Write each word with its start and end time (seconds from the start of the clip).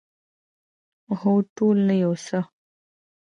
هو، 1.19 1.33
ټولو 1.55 1.83
ته 1.89 1.95
یو 2.03 2.13
څه 2.25 2.39